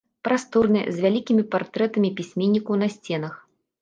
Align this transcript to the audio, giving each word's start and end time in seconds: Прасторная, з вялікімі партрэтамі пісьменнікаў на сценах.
Прасторная, 0.27 0.81
з 0.95 1.03
вялікімі 1.03 1.43
партрэтамі 1.53 2.13
пісьменнікаў 2.21 2.73
на 2.85 2.89
сценах. 2.99 3.33